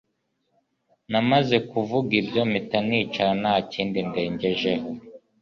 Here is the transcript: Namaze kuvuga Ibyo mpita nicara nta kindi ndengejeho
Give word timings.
Namaze 1.11 1.55
kuvuga 1.71 2.11
Ibyo 2.21 2.41
mpita 2.49 2.79
nicara 2.87 3.31
nta 3.41 3.55
kindi 3.71 3.99
ndengejeho 4.09 4.87